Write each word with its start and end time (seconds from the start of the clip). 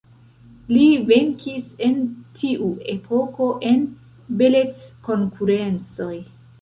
Li 0.75 0.85
venkis 1.09 1.67
en 1.87 1.93
tiu 2.39 2.69
epoko 2.95 3.51
en 3.73 3.85
beleckonkurencoj. 4.41 6.15